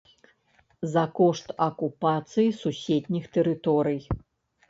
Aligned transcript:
За 0.93 1.01
кошт 1.19 1.47
акупацыі 1.67 2.47
суседніх 2.61 3.27
тэрыторый. 3.35 3.99